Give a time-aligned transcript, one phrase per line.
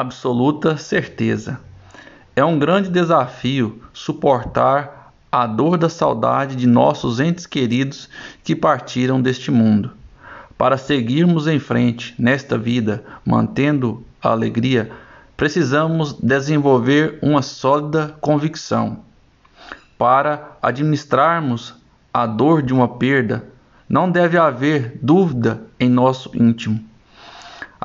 [0.00, 1.58] absoluta certeza.
[2.34, 8.06] É um grande desafio suportar a dor da saudade de nossos entes queridos
[8.44, 9.90] que partiram deste mundo.
[10.58, 14.90] Para seguirmos em frente nesta vida, mantendo a alegria,
[15.34, 18.98] precisamos desenvolver uma sólida convicção.
[19.96, 21.74] Para administrarmos
[22.12, 23.46] a dor de uma perda,
[23.88, 26.84] não deve haver dúvida em nosso íntimo.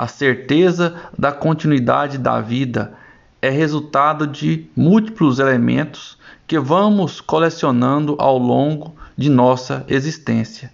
[0.00, 2.94] A certeza da continuidade da vida
[3.42, 10.72] é resultado de múltiplos elementos que vamos colecionando ao longo de nossa existência.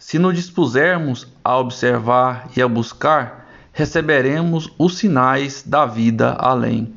[0.00, 6.92] Se nos dispusermos a observar e a buscar, receberemos os sinais da vida além.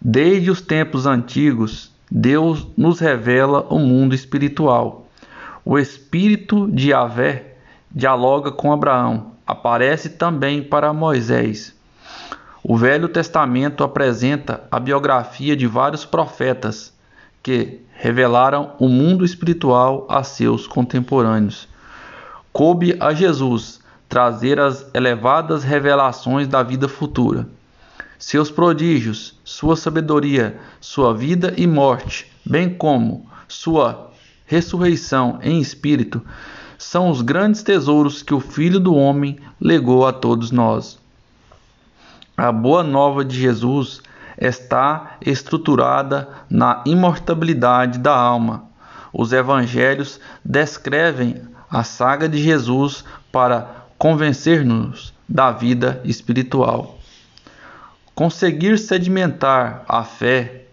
[0.00, 5.06] Desde os tempos antigos, Deus nos revela o mundo espiritual.
[5.64, 7.54] O espírito de Yahvé
[7.94, 11.74] dialoga com Abraão, aparece também para Moisés.
[12.62, 16.94] O Velho Testamento apresenta a biografia de vários profetas
[17.42, 21.68] que revelaram o mundo espiritual a seus contemporâneos.
[22.52, 27.46] Coube a Jesus trazer as elevadas revelações da vida futura.
[28.18, 34.10] Seus prodígios, sua sabedoria, sua vida e morte, bem como sua
[34.46, 36.22] ressurreição em espírito,
[36.78, 40.98] são os grandes tesouros que o Filho do Homem legou a todos nós.
[42.36, 44.02] A boa nova de Jesus
[44.36, 48.64] está estruturada na imortalidade da alma.
[49.12, 56.98] Os evangelhos descrevem a saga de Jesus para convencer-nos da vida espiritual.
[58.14, 60.64] Conseguir sedimentar a fé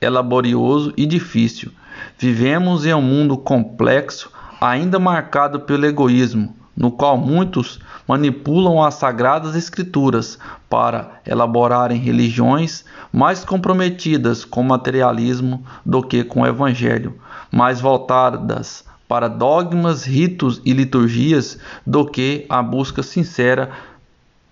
[0.00, 1.72] é laborioso e difícil.
[2.18, 4.30] Vivemos em um mundo complexo
[4.64, 10.38] ainda marcado pelo egoísmo, no qual muitos manipulam as sagradas escrituras
[10.70, 17.20] para elaborarem religiões mais comprometidas com o materialismo do que com o evangelho,
[17.52, 23.70] mais voltadas para dogmas, ritos e liturgias do que a busca sincera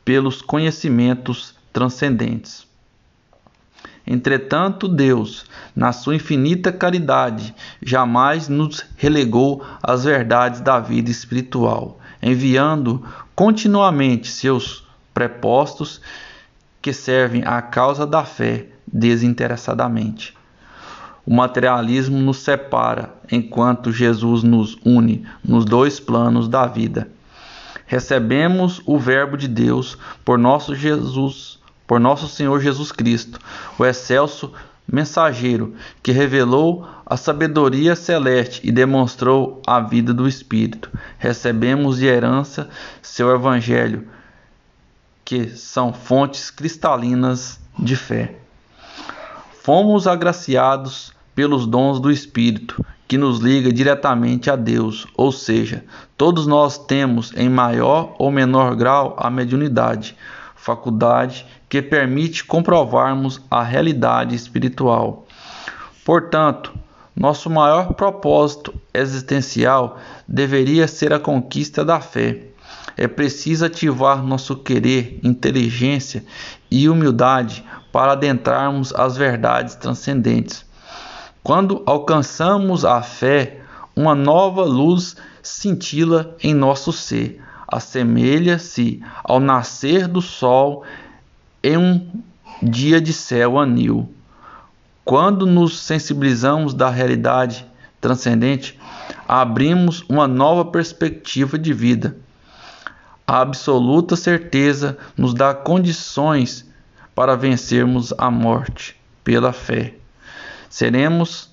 [0.05, 2.67] pelos conhecimentos transcendentes.
[4.07, 13.05] Entretanto, Deus, na sua infinita caridade, jamais nos relegou às verdades da vida espiritual, enviando
[13.35, 16.01] continuamente seus prepostos
[16.81, 20.37] que servem à causa da fé desinteressadamente.
[21.25, 27.09] O materialismo nos separa, enquanto Jesus nos une nos dois planos da vida.
[27.87, 33.39] Recebemos o Verbo de Deus por nosso Jesus por nosso Senhor Jesus Cristo,
[33.79, 34.53] o excelso
[34.91, 40.91] mensageiro que revelou a sabedoria celeste e demonstrou a vida do Espírito.
[41.19, 42.69] Recebemos de herança
[43.01, 44.09] seu Evangelho,
[45.25, 48.37] que são fontes cristalinas de fé.
[49.63, 55.85] Fomos agraciados pelos dons do Espírito, que nos liga diretamente a Deus, ou seja,
[56.17, 60.17] todos nós temos em maior ou menor grau a mediunidade
[60.63, 65.27] faculdade que permite comprovarmos a realidade espiritual.
[66.05, 66.73] Portanto,
[67.17, 72.45] nosso maior propósito existencial deveria ser a conquista da fé.
[72.97, 76.25] É preciso ativar nosso querer, inteligência
[76.71, 80.65] e humildade para adentrarmos as verdades transcendentes.
[81.43, 83.63] Quando alcançamos a fé,
[83.97, 90.85] uma nova luz cintila em nosso ser assemelha-se ao nascer do sol
[91.63, 92.23] em um
[92.63, 94.13] dia de céu anil.
[95.05, 97.67] Quando nos sensibilizamos da realidade
[98.01, 98.79] transcendente,
[99.27, 102.17] abrimos uma nova perspectiva de vida.
[103.27, 106.69] A absoluta certeza nos dá condições
[107.15, 109.95] para vencermos a morte pela fé.
[110.69, 111.52] Seremos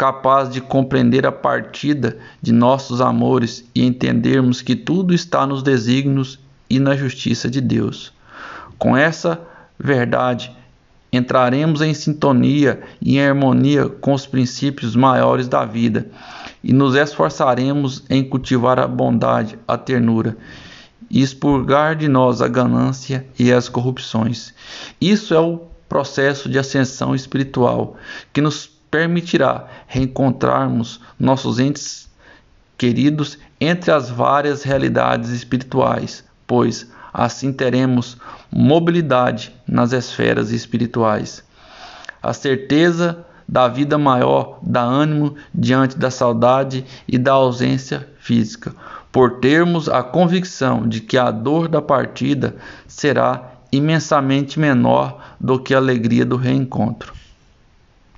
[0.00, 6.38] capaz de compreender a partida de nossos amores e entendermos que tudo está nos desígnios
[6.70, 8.10] e na justiça de Deus.
[8.78, 9.38] Com essa
[9.78, 10.56] verdade,
[11.12, 16.10] entraremos em sintonia e em harmonia com os princípios maiores da vida
[16.64, 20.34] e nos esforçaremos em cultivar a bondade, a ternura
[21.10, 24.54] e expurgar de nós a ganância e as corrupções.
[24.98, 27.98] Isso é o processo de ascensão espiritual
[28.32, 32.08] que nos permitirá reencontrarmos nossos entes
[32.76, 38.16] queridos entre as várias realidades espirituais, pois assim teremos
[38.50, 41.44] mobilidade nas esferas espirituais.
[42.22, 48.74] A certeza da vida maior dá ânimo diante da saudade e da ausência física,
[49.10, 52.54] por termos a convicção de que a dor da partida
[52.86, 57.12] será imensamente menor do que a alegria do reencontro.